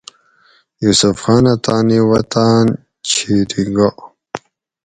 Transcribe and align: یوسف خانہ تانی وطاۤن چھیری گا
یوسف 0.83 1.15
خانہ 1.23 1.53
تانی 1.63 1.99
وطاۤن 2.09 2.65
چھیری 3.07 3.63
گا 3.75 3.89